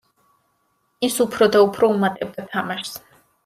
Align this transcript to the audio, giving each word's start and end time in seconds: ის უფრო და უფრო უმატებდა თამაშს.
ის 1.09 1.19
უფრო 1.27 1.49
და 1.57 1.63
უფრო 1.67 1.93
უმატებდა 1.99 2.51
თამაშს. 2.59 3.01